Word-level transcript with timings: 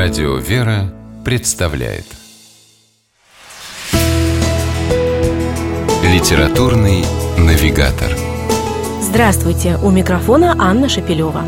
Радио 0.00 0.36
«Вера» 0.36 0.94
представляет 1.24 2.04
Литературный 6.04 7.04
навигатор 7.36 8.08
Здравствуйте! 9.02 9.76
У 9.82 9.90
микрофона 9.90 10.54
Анна 10.56 10.88
Шапилева. 10.88 11.42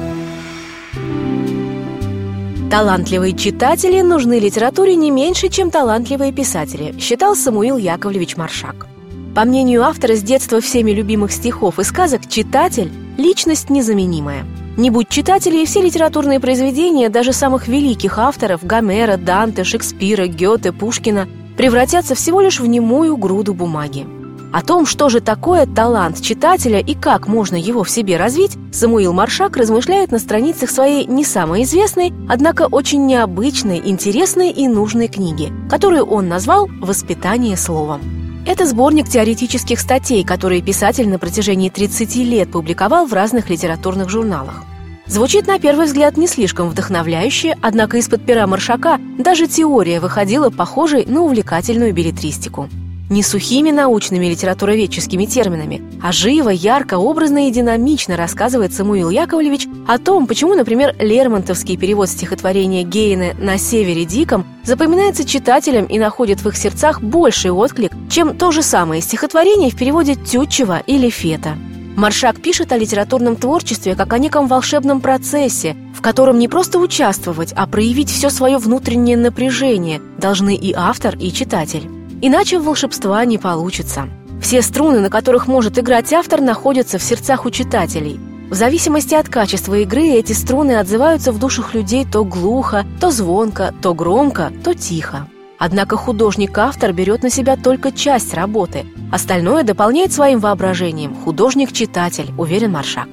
Талантливые 2.72 3.36
читатели 3.36 4.00
нужны 4.00 4.40
литературе 4.40 4.96
не 4.96 5.12
меньше, 5.12 5.48
чем 5.48 5.70
талантливые 5.70 6.32
писатели, 6.32 6.98
считал 6.98 7.36
Самуил 7.36 7.76
Яковлевич 7.76 8.36
Маршак. 8.36 8.88
По 9.32 9.44
мнению 9.44 9.84
автора 9.84 10.16
с 10.16 10.24
детства 10.24 10.60
всеми 10.60 10.90
любимых 10.90 11.30
стихов 11.30 11.78
и 11.78 11.84
сказок, 11.84 12.28
читатель– 12.28 12.90
личность 13.16 13.70
незаменимая– 13.70 14.44
не 14.76 14.90
будь 14.90 15.08
читателей, 15.08 15.66
все 15.66 15.82
литературные 15.82 16.40
произведения 16.40 17.08
даже 17.08 17.32
самых 17.32 17.68
великих 17.68 18.18
авторов 18.18 18.64
Гомера, 18.64 19.16
Данте, 19.16 19.64
Шекспира, 19.64 20.26
Гёте, 20.26 20.72
Пушкина 20.72 21.28
превратятся 21.56 22.14
всего 22.14 22.40
лишь 22.40 22.60
в 22.60 22.66
немую 22.66 23.16
груду 23.16 23.52
бумаги. 23.52 24.06
О 24.52 24.62
том, 24.62 24.84
что 24.84 25.08
же 25.08 25.20
такое 25.20 25.66
талант 25.66 26.20
читателя 26.20 26.80
и 26.80 26.94
как 26.94 27.28
можно 27.28 27.54
его 27.54 27.84
в 27.84 27.90
себе 27.90 28.16
развить, 28.16 28.56
Самуил 28.72 29.12
Маршак 29.12 29.56
размышляет 29.56 30.10
на 30.10 30.18
страницах 30.18 30.70
своей 30.70 31.06
не 31.06 31.24
самой 31.24 31.62
известной, 31.62 32.12
однако 32.28 32.66
очень 32.66 33.06
необычной, 33.06 33.80
интересной 33.84 34.50
и 34.50 34.66
нужной 34.66 35.06
книги, 35.08 35.52
которую 35.68 36.04
он 36.04 36.28
назвал 36.28 36.68
«Воспитание 36.80 37.56
словом». 37.56 38.19
Это 38.50 38.66
сборник 38.66 39.08
теоретических 39.08 39.78
статей, 39.78 40.24
которые 40.24 40.60
писатель 40.60 41.08
на 41.08 41.20
протяжении 41.20 41.68
30 41.68 42.16
лет 42.16 42.50
публиковал 42.50 43.06
в 43.06 43.12
разных 43.12 43.48
литературных 43.48 44.08
журналах. 44.08 44.64
Звучит 45.06 45.46
на 45.46 45.60
первый 45.60 45.86
взгляд 45.86 46.16
не 46.16 46.26
слишком 46.26 46.68
вдохновляюще, 46.68 47.56
однако 47.62 47.98
из-под 47.98 48.26
пера 48.26 48.48
Маршака 48.48 48.98
даже 49.18 49.46
теория 49.46 50.00
выходила 50.00 50.50
похожей 50.50 51.04
на 51.06 51.20
увлекательную 51.20 51.94
билетристику. 51.94 52.68
Не 53.10 53.24
сухими 53.24 53.72
научными 53.72 54.26
литературоведческими 54.26 55.24
терминами, 55.24 55.82
а 56.00 56.12
живо, 56.12 56.50
ярко, 56.50 56.96
образно 56.96 57.48
и 57.48 57.50
динамично 57.50 58.16
рассказывает 58.16 58.72
Самуил 58.72 59.10
Яковлевич 59.10 59.66
о 59.88 59.98
том, 59.98 60.28
почему, 60.28 60.54
например, 60.54 60.94
Лермонтовский 61.00 61.76
перевод 61.76 62.08
стихотворения 62.08 62.84
Гейна 62.84 63.34
«На 63.34 63.58
севере 63.58 64.04
диком» 64.04 64.46
запоминается 64.62 65.24
читателям 65.24 65.86
и 65.86 65.98
находит 65.98 66.40
в 66.40 66.48
их 66.48 66.56
сердцах 66.56 67.02
больший 67.02 67.50
отклик, 67.50 67.90
чем 68.08 68.38
то 68.38 68.52
же 68.52 68.62
самое 68.62 69.02
стихотворение 69.02 69.72
в 69.72 69.76
переводе 69.76 70.14
Тютчева 70.14 70.78
или 70.86 71.10
Фета. 71.10 71.58
Маршак 71.96 72.40
пишет 72.40 72.70
о 72.70 72.78
литературном 72.78 73.34
творчестве 73.34 73.96
как 73.96 74.12
о 74.12 74.18
неком 74.18 74.46
волшебном 74.46 75.00
процессе, 75.00 75.74
в 75.96 76.00
котором 76.00 76.38
не 76.38 76.46
просто 76.46 76.78
участвовать, 76.78 77.52
а 77.56 77.66
проявить 77.66 78.08
все 78.08 78.30
свое 78.30 78.58
внутреннее 78.58 79.16
напряжение 79.16 80.00
должны 80.16 80.54
и 80.54 80.72
автор, 80.72 81.16
и 81.16 81.32
читатель. 81.32 81.99
Иначе 82.22 82.58
волшебства 82.58 83.24
не 83.24 83.38
получится. 83.38 84.08
Все 84.42 84.60
струны, 84.60 85.00
на 85.00 85.08
которых 85.08 85.46
может 85.46 85.78
играть 85.78 86.12
автор, 86.12 86.40
находятся 86.40 86.98
в 86.98 87.02
сердцах 87.02 87.46
у 87.46 87.50
читателей. 87.50 88.20
В 88.50 88.54
зависимости 88.54 89.14
от 89.14 89.28
качества 89.28 89.78
игры 89.78 90.08
эти 90.08 90.32
струны 90.32 90.78
отзываются 90.78 91.32
в 91.32 91.38
душах 91.38 91.72
людей 91.72 92.04
то 92.04 92.24
глухо, 92.24 92.84
то 93.00 93.10
звонко, 93.10 93.72
то 93.80 93.94
громко, 93.94 94.52
то 94.64 94.74
тихо. 94.74 95.28
Однако 95.58 95.96
художник-автор 95.96 96.92
берет 96.92 97.22
на 97.22 97.30
себя 97.30 97.56
только 97.56 97.92
часть 97.92 98.34
работы. 98.34 98.86
Остальное 99.12 99.62
дополняет 99.62 100.12
своим 100.12 100.40
воображением 100.40 101.14
художник-читатель, 101.14 102.32
уверен 102.36 102.72
Маршак. 102.72 103.08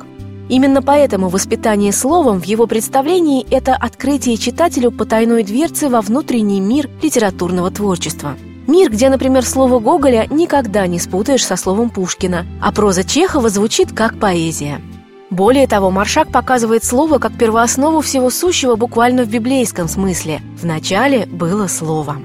Именно 0.50 0.82
поэтому 0.82 1.30
воспитание 1.30 1.92
словом 1.92 2.40
в 2.40 2.46
его 2.46 2.68
представлении– 2.68 3.46
это 3.52 3.76
открытие 3.76 4.38
читателю 4.38 4.92
потайной 4.92 5.44
дверцы 5.44 5.90
во 5.90 6.02
внутренний 6.02 6.62
мир 6.62 6.90
литературного 7.02 7.70
творчества. 7.70 8.38
Мир, 8.68 8.92
где, 8.92 9.10
например, 9.10 9.46
слово 9.46 9.80
Гоголя 9.80 10.28
никогда 10.30 10.86
не 10.88 11.00
спутаешь 11.00 11.46
со 11.46 11.56
словом 11.56 11.90
Пушкина, 11.90 12.46
а 12.62 12.74
проза 12.74 13.06
Чехова 13.06 13.48
звучит 13.48 13.94
как 13.94 14.20
поэзия. 14.20 14.82
Более 15.30 15.68
того, 15.68 15.90
Маршак 15.90 16.32
показывает 16.32 16.84
слово 16.84 17.18
как 17.18 17.38
первооснову 17.38 18.02
всего 18.02 18.30
сущего 18.30 18.76
буквально 18.76 19.24
в 19.24 19.30
библейском 19.30 19.88
смысле. 19.88 20.42
В 20.62 20.66
начале 20.66 21.26
было 21.26 21.68
слово. 21.68 22.18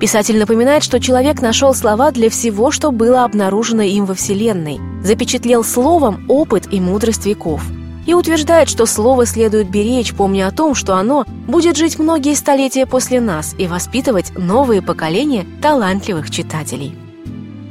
Писатель 0.00 0.38
напоминает, 0.38 0.82
что 0.82 0.98
человек 0.98 1.40
нашел 1.40 1.74
слова 1.74 2.10
для 2.10 2.28
всего, 2.28 2.72
что 2.72 2.90
было 2.90 3.24
обнаружено 3.24 3.82
им 3.82 4.04
во 4.04 4.14
Вселенной, 4.14 4.80
запечатлел 5.02 5.62
словом 5.62 6.24
опыт 6.28 6.72
и 6.72 6.80
мудрость 6.80 7.26
веков. 7.26 7.62
И 8.06 8.14
утверждает, 8.14 8.68
что 8.68 8.86
слово 8.86 9.26
следует 9.26 9.70
беречь, 9.70 10.14
помня 10.14 10.46
о 10.46 10.52
том, 10.52 10.74
что 10.74 10.96
оно 10.96 11.24
будет 11.46 11.76
жить 11.76 11.98
многие 11.98 12.34
столетия 12.34 12.86
после 12.86 13.20
нас 13.20 13.54
и 13.56 13.66
воспитывать 13.66 14.32
новые 14.36 14.82
поколения 14.82 15.46
талантливых 15.62 16.30
читателей. 16.30 16.96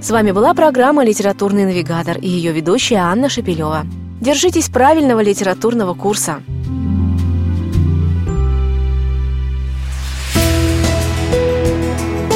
С 0.01 0.09
вами 0.09 0.31
была 0.31 0.53
программа 0.53 1.05
«Литературный 1.05 1.65
навигатор» 1.65 2.17
и 2.17 2.27
ее 2.27 2.51
ведущая 2.51 2.97
Анна 2.97 3.29
Шапилева. 3.29 3.85
Держитесь 4.21 4.69
правильного 4.69 5.21
литературного 5.21 5.93
курса– 5.93 6.41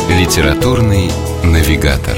Литературный 0.10 1.12
навигатор. 1.44 2.18